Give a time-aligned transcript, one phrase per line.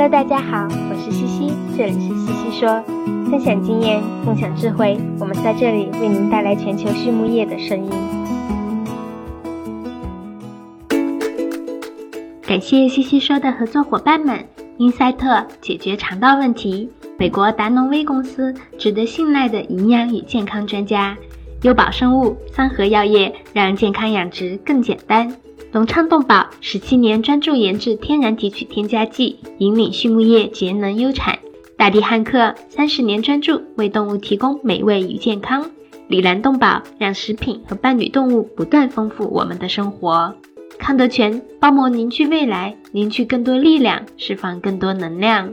[0.00, 2.80] Hello，大家好，我是西西，这里是西西说，
[3.28, 7.90] 分享经验，共享智慧，我们在这里为您带来全球畜牧业的声音。
[12.42, 14.44] 感谢西西说的合作伙伴们：
[14.76, 16.88] 英赛特解决肠道问题，
[17.18, 21.16] 美国达农威公司值得信赖的营养与健康专家，
[21.62, 25.36] 优宝生物、三和药业让健康养殖更简单。
[25.72, 31.38] 隆昌动宝十七年专注研制天然提取添加剂，引领畜牧业节能优产。
[31.76, 35.70] 大地汉克三十年专注为动物提供美味与健康。
[36.06, 40.34] 里兰动宝让食品和伴侣动物不断丰富我们的生活。
[40.78, 45.52] 康德全包膜凝聚未来，凝聚更多力量，释放更多能量。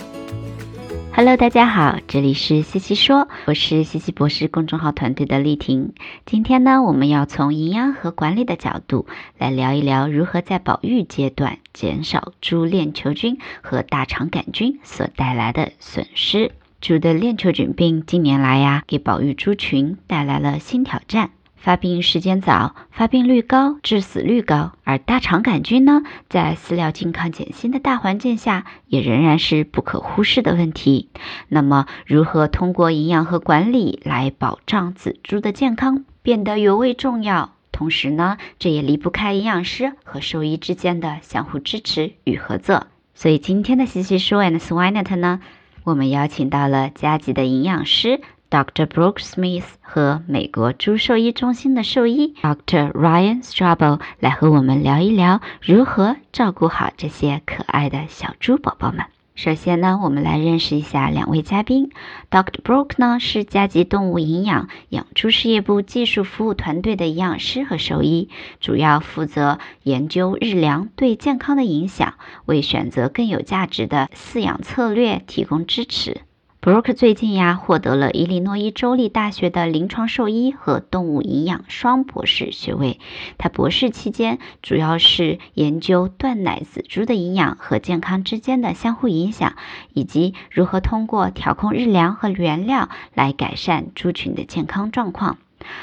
[1.13, 5.93] Hello，大家好，这里是西西说，我是西西博士公众号团队的丽婷。
[6.25, 9.05] 今天呢，我们要从营养和管理的角度
[9.37, 16.53] 来聊一聊如何在保育阶段减少猪链球菌和大肠杆菌所带来的损失。
[16.79, 21.31] 猪的链球菌病近年来呀，给保育猪群带来了新挑战。
[21.61, 24.71] 发病时间早，发病率高，致死率高。
[24.83, 31.09] 而大肠杆菌呢，在饲料健康减薪的大环境下，也仍然是不可忽视的问题。
[31.47, 37.53] 那么，如何通过营养和管理来保障仔猪的健康，变得尤为重要。
[37.71, 42.87] 同时呢，这也离不开营养师和兽医之间的相互支持与合作。
[43.13, 45.39] 所以，今天的西西说 and Swinet 呢，
[45.83, 48.19] 我们邀请到了加急的营养师。
[48.51, 48.85] Dr.
[48.85, 52.91] Brooke Smith 和美国猪兽医中心的兽医 Dr.
[52.91, 59.05] Ryan Strabo 来和我们聊一聊如何照顾好这些可爱的小猪宝宝们。
[59.35, 61.91] 首先呢，我们来认识一下两位嘉宾。
[62.29, 62.61] Dr.
[62.61, 68.27] Brooke 呢是加吉动物营养养猪事业部技术服务团队的营养师和兽医，
[68.59, 76.23] 主要负责研究日粮对健康的影响，为选择更有价值的饲养策略提供支持。
[76.63, 82.99] Brooke 最近呀获得了伊利诺伊州立大学的临床兽医和动物营养双博士学位。
[83.39, 89.55] 他博士期间主要是研究断奶仔猪的营养和健康之间的相互影响，
[89.93, 95.39] 以及如何通过调控日粮和原料来改善猪群的健康状况。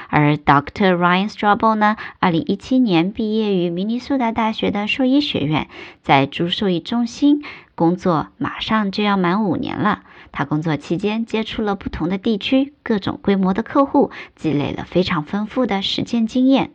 [0.09, 0.97] 而 Dr.
[0.97, 5.69] Ryan Strabo 呢，二零一七年毕业于明尼苏达大学的兽医学院，
[6.03, 7.43] 在猪兽医中心
[7.78, 10.00] 工作，马上就要满五年了。
[10.33, 16.72] 他工作期间接触了不同的地区、各种规模的客户，积累了非常丰富的实践经验。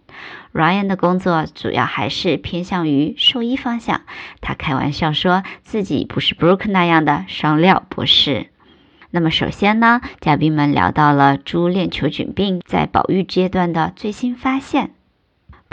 [0.53, 4.03] Ryan 的工作主要还是偏向于兽医方向。
[4.39, 8.47] 他开玩笑说自己不是 Brooke 那样的双料博士。
[9.11, 14.91] 那么首先呢，嘉宾们聊到了猪链球菌病在保育阶段的最新发现。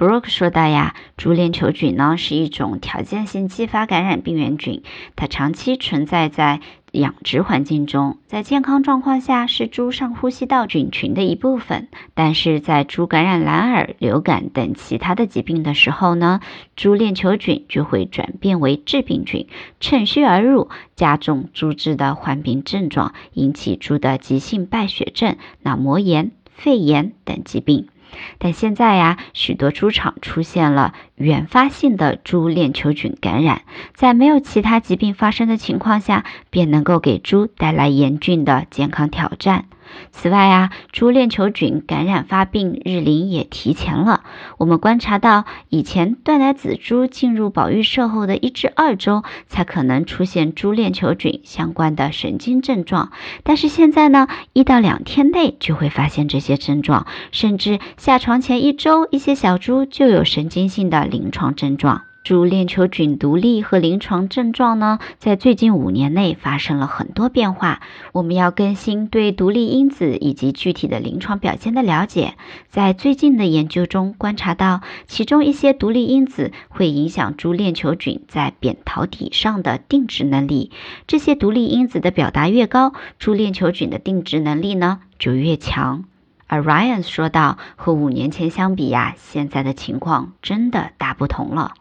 [0.00, 4.82] Brooke 说道呀，猪链球菌呢是一种条件性继发感染病原菌，
[5.14, 6.60] 它长期存在在
[6.92, 16.40] 养殖环境中，在健康状况下是猪上呼吸道菌群的一部分，但是在猪感染蓝耳、流感等其他的疾病的时候呢，
[16.76, 19.48] 猪链球菌就会转变为致病菌，
[19.80, 27.88] 趁虚而入，加重猪只的患病症状，引起猪的急性败血症、脑膜炎、肺炎等疾病。
[28.38, 33.62] 但现在呀，许多猪场出现了原发性的猪链球菌感染，
[33.94, 39.66] 在没有其他疾病发生的情况下，便能够给猪带来严峻的健康挑战。
[40.10, 44.22] 此外啊，猪链球菌感染发病日龄也提前了。
[44.58, 62.02] 我们观察到，以前断奶仔猪进入保育舍后的一至二周才可能出现猪链球菌相关的神经症状，但是现在呢，一到两天内就会发现这些症状，甚至下床前一周，一些小猪就有神经性的临床症状。
[62.22, 67.80] 猪链球菌独立和临床症状呢，在最近五年内发生了很多变化。
[68.12, 72.34] 我们要更新对独立因子以及具体的临床表现的了解。
[72.68, 80.70] 在最近的研究中观察到，其中一些独立因子会影响猪链球菌在扁桃体上的定植能力。
[81.06, 86.04] 这些独立因子的表达越高，猪链球菌的定植能力呢就越强。
[86.46, 91.74] 而 Ryan 说道：“和五年前相比呀，现在的情况真的大不同了。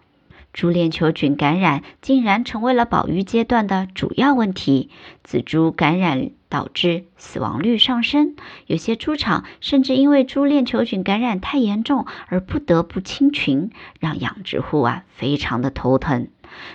[0.53, 4.89] 猪链球菌感染竟然成为了保育阶段的主要问题，
[5.23, 8.35] 仔猪感染导致死亡率上升，
[8.65, 13.69] 有些猪场甚至因为猪链球菌感染太严重而不得不清群，
[13.99, 16.27] 让养殖户啊非常的头疼。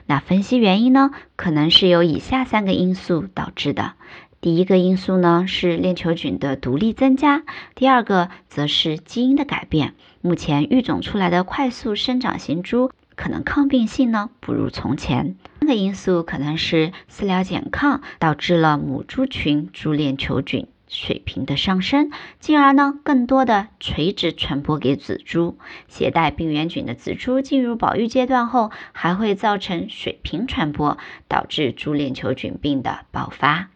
[0.06, 3.94] 那分析原因呢，可能是由以下三个因素导致的。”
[4.40, 7.44] 第一个因素呢是链球菌的毒力增加，
[7.74, 9.94] 第二个则是基因的改变。
[10.20, 15.36] 目前育种出来的快速生长型猪可能抗病性呢不如从前。
[15.60, 25.56] 三个因素可能是饲料减抗导致了母猪群猪链球菌水平的上升，进而呢更多的垂直传播给仔猪。
[25.88, 33.70] 携带病原菌的仔猪进入保育阶段后，还会造成水平传播，导致猪链球菌病的爆发。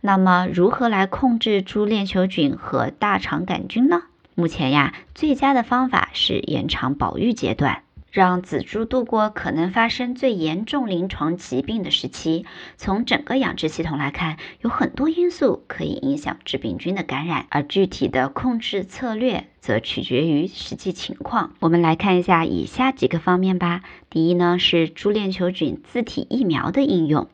[0.00, 4.04] 那么，如何来控制猪链球菌和大肠杆菌呢？
[4.34, 12.44] 目前呀，最佳的方法是延长保育阶段，让仔猪度过可能发生最严重临床疾病的时期。
[12.76, 21.54] 从整个养殖系统来看，有很多因素可以影响致病菌的感染，而具体的控制策略则取决于实际情况。
[21.60, 23.82] 我们来看一下以下几个方面吧。
[24.08, 27.28] 第一呢，是猪链球菌自体疫苗的应用。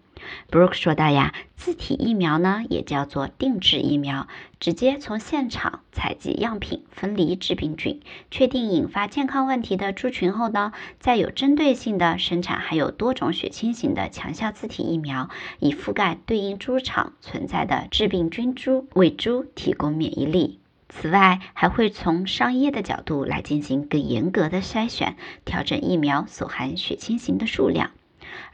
[0.51, 4.29] Brooke 说道呀，自体疫苗呢也叫做定制疫苗，
[4.61, 15.29] 直接从现场采集样品，分离致病菌，确定引发健康问题的猪群后呢，再有针对性的生产含有多种血清型的强效自体疫苗，
[15.59, 20.61] 以覆盖对应猪场存在的致病菌株，为猪提供免疫力。
[20.89, 27.91] 此外，还会从商业的角度来进行更严格的筛选，调整疫苗所含血清型的数量。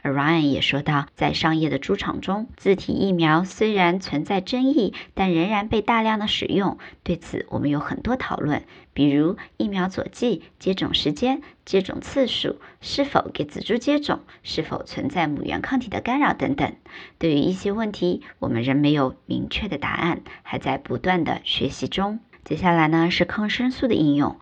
[0.01, 6.77] 而 Ryan 也说到，在商业的猪场中，自体疫苗虽然存在争议，但仍然被大量的使用。
[7.03, 8.63] 对此，我们有很多讨论，
[8.93, 16.73] 比如疫苗佐剂、接种时间、接种次数、是否给仔猪接种、是否存在母源抗体的干扰等等。
[17.17, 22.19] 对于一些问题，我们仍没有明确的答案，还在不断的学习中。
[22.43, 24.37] 接下来呢，是抗生素的应用。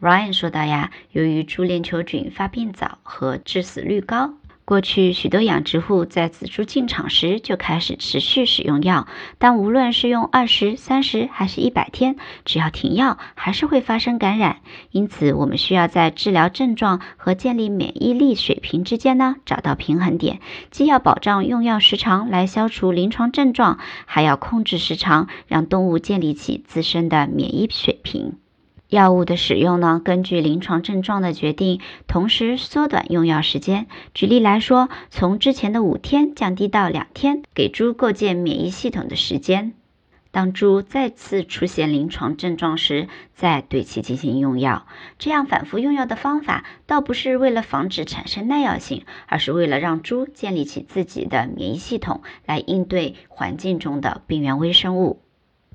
[0.00, 4.34] Ryan 说到呀，由于猪链球菌发病早和致死率高。
[4.70, 9.08] 过去许多养殖户在仔猪进场时就开始持续使用药，
[9.38, 12.14] 但无论是用二十三十还是一百天，
[12.44, 14.58] 只要停药，还是会发生感染。
[14.92, 20.38] 因此，我们需要在治疗症状和建立免疫力水平之间呢找到平衡点，
[20.70, 28.34] 既要保障用药时长来消除临床症状，还要控制时长，让动物建立起自身的免疫水平。
[28.90, 33.86] 药物的使用呢，根据临床症状的决定，同时缩短用药时间。
[34.14, 39.74] 举例来说，从之前的五天降低到两天，给猪构建免疫系统的时间。
[40.32, 44.86] 当猪再次出现临床症状时，再对其进行用药。
[45.18, 55.20] 这样反复用药的方法，倒不是为了防止产生耐药性，而是为了让猪建立起自己的免疫系统，来应对环境中的病原微生物。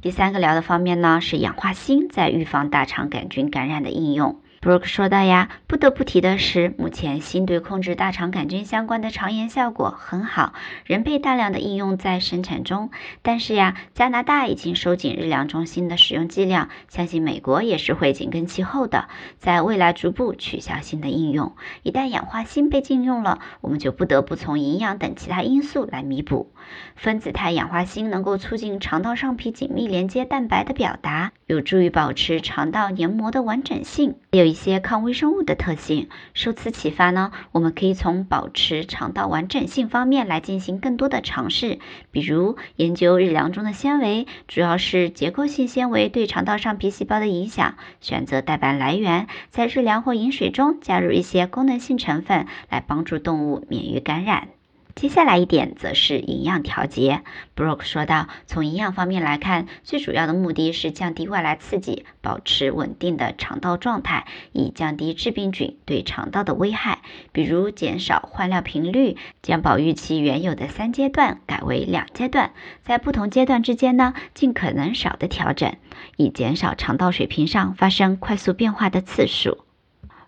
[0.05, 4.39] 第三个聊的方面呢，是氧化锌在预防大肠杆菌感染的应用。
[4.61, 10.53] Brooke 说到呀，不得不提的是，目前锌对控制大肠杆菌相关的肠炎效果很好，
[10.85, 12.91] 仍被大量的应用在生产中。
[13.23, 19.07] 但是呀，加拿大已经收紧日粮中锌的使用剂量，相信美国也是会紧跟其后的，
[19.39, 21.55] 在未来逐步取消锌的应用。
[21.81, 26.51] 一旦氧化锌被禁用了，我们就不得不从营养等其他因素来弥补。
[26.95, 34.15] 分子态氧化锌能够促进肠道上皮紧密连接蛋白的表达，有助于保持肠道黏膜的完整性。
[34.31, 36.10] 有一些抗微生物的特性。
[36.34, 41.79] 受此启发呢，我们可以从保持肠道完整性方面来进行更多的尝试，
[42.12, 47.75] 比如研究日粮中的纤维，主要是结构性纤维对肠道上皮细胞的影响。
[48.01, 54.54] 选择代白来源，在日粮或饮水中加入一些功能性成分，来帮助动物免于感染。
[54.95, 57.21] 接下来一点则是营养调节。
[57.53, 66.99] Brooke 说道：“从营养方面来看，最主要的目的是降低外来刺激，保持稳定的肠道状态，以降低致病菌对肠道的危害。
[67.33, 75.75] 比如减少换料频率，将保育期原有的三阶段改为两阶段，在不同阶段之间呢，尽可能少的调整，
[76.15, 79.64] 以减少肠道水平上发生快速变化的次数。”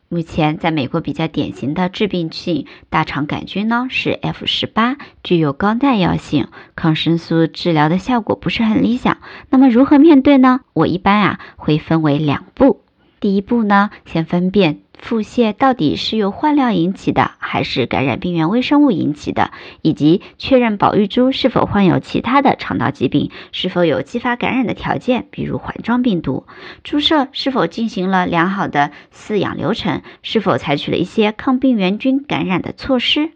[0.10, 9.18] 目前，在美国比较典型的致病性大肠杆菌呢是 F 十八，具有高耐药性，抗生素治疗的效果不是很理想。
[9.50, 10.62] 那么如何面对呢？
[10.72, 12.82] 我一般啊会分为两步。
[13.20, 26.46] 第一步呢，先分辨腹泻到底是由换料引起的，还是感染病原微生物引起的，以及确认保育猪是否患有其他的肠道疾病，是否有继发感染的条件，比如环状病毒。
[26.84, 33.32] 注射是否进行了良好的饲养流程，是否采取了一些抗病原菌感染的措施。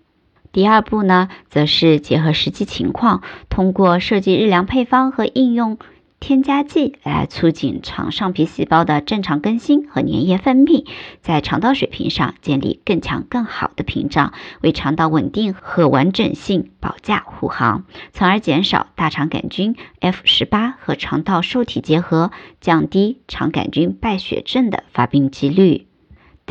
[0.51, 5.77] 第二步呢，则是结合实际情况，通过设计日粮配方和应用。
[6.21, 10.85] 添加剂来促进肠上皮细胞的正常更新和粘液分泌，
[11.19, 25.87] 在肠道水平上建立更强更好的屏障，为肠道稳定和完整性保驾护航，从而减少大肠杆菌 F 十八和肠道受体结合，降低肠杆菌败血症的发病几率。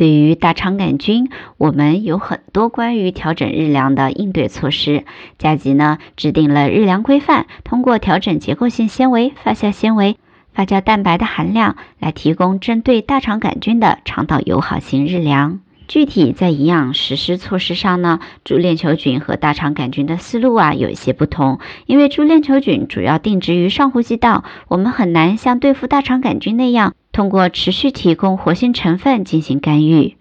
[0.01, 1.29] 对于大肠杆菌，
[1.59, 5.05] 我们有很多关于调整日粮的应对措施。
[5.37, 10.17] 加急呢制定了日粮规范，通过调整结构性纤维、发酵纤维、
[10.53, 15.59] 发酵蛋白的含量，来提供针对大肠杆菌的肠道友好型日粮。
[15.91, 21.59] 具体在营养实施措施上呢，猪链球菌和大肠杆菌的思路啊有一些不同。
[21.85, 30.15] 因为猪链球菌主要定植于上呼吸道，我们很难像对付大肠杆菌那样，通过持续提供活性成分进行干预。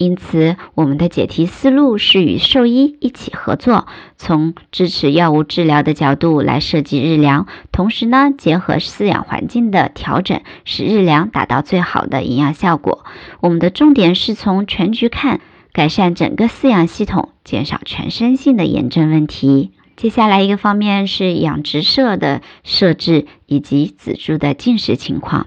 [0.00, 13.04] 因此，我们的解题思路是与兽医一起合作，从支持药物治疗的角度来设计日粮，同时呢，结合饲养环境的调整，使日粮达到最好的营养效果。
[13.40, 19.72] 我们的重点是从全局看，改善整个饲养系统，减少全身性的炎症问题。
[19.96, 25.46] 接下来一个方面是养殖舍的设置以及仔猪的进食情况。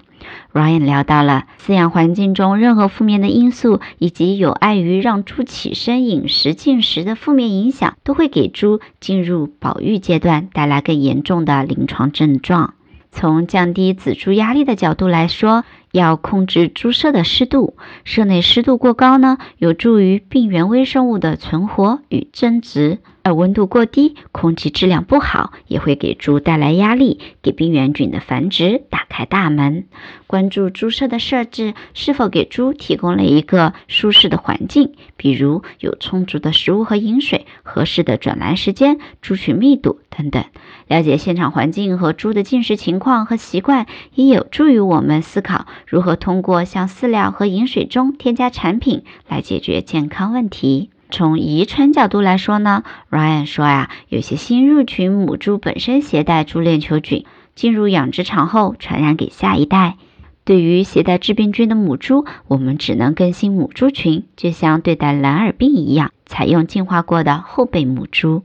[0.54, 12.74] Ryan 聊到了饲养环境中任何负面的因素，以及有碍于让猪起身饮食进食的负面影响，都会给猪进入保育阶段带来更严重的临床症状。
[13.12, 29.86] 从降低仔猪压力的角度来说，要控制猪舍的湿度，舍内湿度过高呢，有助于病原微生物的存活与增殖；而温度过低，空气质量不好，也会给猪带来压力，给病原菌的繁殖打开大门。
[30.28, 40.44] 关注猪舍的设置是否给猪提供了一个舒适的环境，比如有充足的食物和饮水、合适的转栏时间、猪群密度等等。
[40.88, 45.66] 了解现场环境和猪的进食情况和习惯，也有助于我们思考。
[45.88, 50.90] 如何通过向饲料和饮水中添加产品来解决健康问题？
[51.14, 59.98] 从遗传角度来说呢，Ryan 说呀，有些新入群母猪本身携带猪链球菌，进入养殖场后传染给下一代。
[60.44, 68.42] 对于携带致病菌的母猪，我们只能更新母猪群，就像对待蓝耳病一样，采用进化过的后备母猪。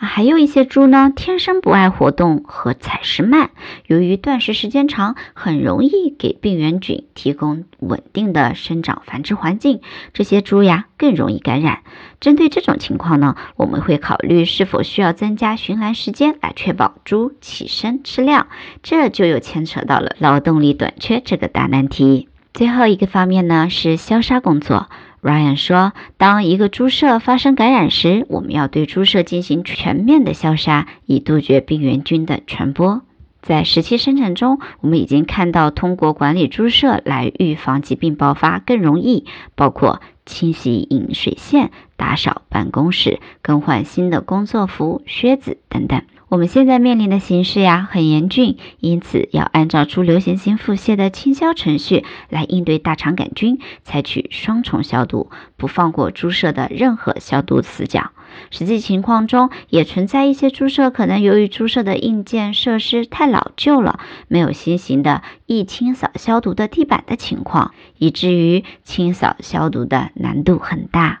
[0.00, 3.50] 还有一些猪呢，天生不爱活动和采食慢，
[3.86, 9.80] 由于断食时间长，很容易给病原菌提供稳定的生长繁殖环境，
[10.12, 11.80] 这些猪呀更容易感染。
[12.20, 18.46] 针对这种情况呢，我们会考虑是否需要增加巡栏时间来确保猪起身吃料，
[18.84, 22.28] 这就又牵扯到了劳动力短缺这个大难题。
[22.54, 24.88] 最后一个方面呢是消杀工作。
[25.20, 33.02] Ryan 说：“当一个猪舍发生感染时，我们要对猪舍进行全面的消杀，以杜绝病原菌的传播。
[33.42, 58.10] 在实际生产中，我们已经看到通过管理猪舍来预防疾病爆发更容易，包括清洗饮水线、打扫办公室、更换新的工作服、靴子等等。”我们现在面临的形势呀很严峻，因此要按照猪流行性腹泻的清消程序来应对大肠杆菌，采取双重消毒，不放过猪舍的任何消毒死角。
[58.50, 71.20] 实际情况中也存在一些猪舍可能由于猪舍的硬件设施太老旧了，没有新型的易清扫消毒的地板的情况，以至于清扫消毒的难度很大。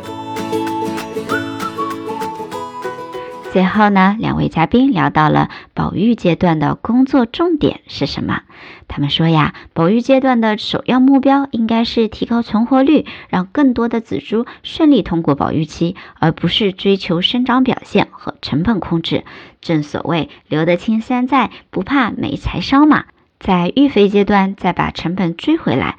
[3.51, 8.43] 最后呢，两位嘉宾聊到了保育阶段的工作重点是什么？
[8.87, 19.25] 他们说呀，保育阶段的首要目标应该是提高存活率，让更多的仔猪顺利通过保育期，而不是追求生长表现和成本控制。
[19.59, 23.03] 正所谓留得青山在，不怕没柴烧嘛。
[23.37, 25.97] 在育肥阶段再把成本追回来。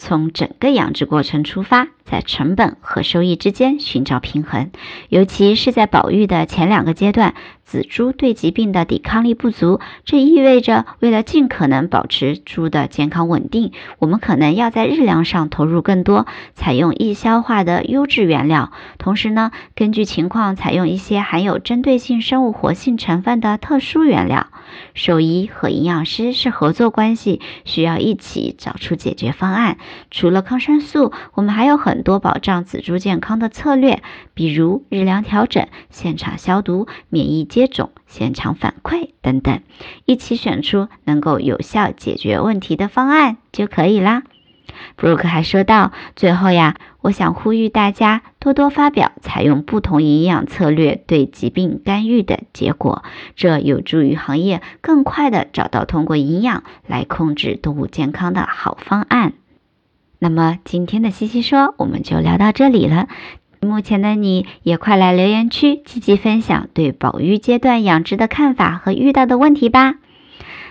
[0.00, 4.70] 从整个养殖过程出发，在成本和收益之间寻找平衡，
[5.10, 7.34] 尤其是在保育的前两个阶段，
[7.70, 24.48] 仔猪对疾病的抵抗力不足，这意味着为了尽可能保持猪的健康稳定，我们可能要在日粮上投入更多，采用易消化的优质原料，同时呢，根据情况采用一些含有针对性生物活性成分的特殊原料。
[24.94, 29.78] 兽医和营养师是合作关系，需要一起找出解决方案。
[30.10, 34.02] 除了抗生素，我们还有很多保障仔猪健康的策略，
[34.34, 39.60] 比如日粮调整、现场消毒、免疫接种、现场反馈等等，
[40.06, 44.22] 一起选出能够有效解决问题的方案就可以啦。
[44.96, 53.04] 布鲁克还说到，最后呀，我想呼吁大家多多发表采用不同营养策略对疾病干预的结果，
[53.36, 59.34] 这有助于行业更快的找到通过营养来控制动物健康的好方案。
[60.18, 63.08] 那么今天的西西说我们就聊到这里了。
[63.60, 69.96] 目前的你也快来留言区积极分享对保育阶段养殖的看法和遇到的问题吧。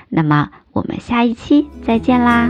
[0.10, 2.50] 那么我们下一期再见啦。